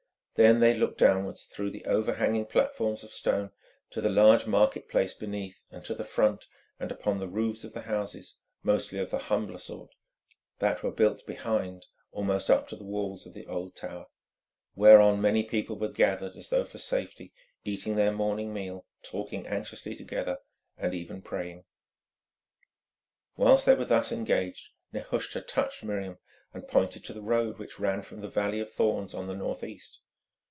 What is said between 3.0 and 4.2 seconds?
of stone to the